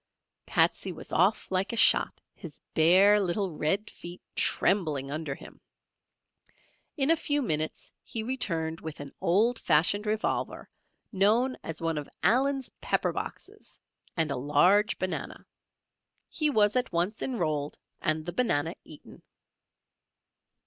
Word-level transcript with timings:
Patsey 0.47 0.91
was 0.91 1.11
off 1.11 1.51
like 1.51 1.71
a 1.71 1.75
shot; 1.77 2.19
his 2.33 2.59
bare 2.73 3.19
little 3.19 3.55
red 3.55 3.87
feet 3.87 4.19
trembling 4.35 5.11
under 5.11 5.35
him. 5.35 5.61
In 6.97 7.11
a 7.11 7.15
few 7.15 7.43
minutes 7.43 7.93
he 8.03 8.23
returned 8.23 8.81
with 8.81 8.99
an 8.99 9.13
old 9.21 9.59
fashioned 9.59 10.07
revolver 10.07 10.67
known 11.11 11.55
as 11.63 11.83
one 11.83 11.99
of 11.99 12.09
"Allen's 12.23 12.71
pepper 12.81 13.13
boxes" 13.13 13.79
and 14.17 14.31
a 14.31 14.35
large 14.35 14.97
banana. 14.97 15.45
He 16.29 16.49
was 16.49 16.75
at 16.75 16.91
once 16.91 17.21
enrolled 17.21 17.77
and 18.01 18.25
the 18.25 18.33
banana 18.33 18.73
eaten. 18.83 19.21